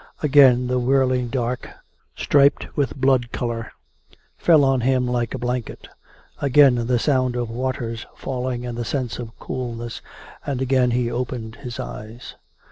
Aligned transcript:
Again 0.23 0.65
the 0.65 0.79
whirling 0.79 1.27
dark, 1.27 1.69
striped 2.15 2.75
with 2.75 2.95
blood 2.95 3.31
colour, 3.31 3.71
fell 4.35 4.63
on 4.65 4.81
him 4.81 5.07
like 5.07 5.35
a 5.35 5.37
blanket; 5.37 5.87
again 6.41 6.87
the 6.87 6.97
sound 6.97 7.35
of 7.35 7.51
waters 7.51 8.07
falling 8.15 8.65
and 8.65 8.75
the 8.75 8.83
sense 8.83 9.19
of 9.19 9.37
coolness, 9.37 10.01
and 10.43 10.59
again 10.59 10.89
he 10.89 11.11
opened 11.11 11.57
his 11.57 11.79
eyes. 11.79 12.33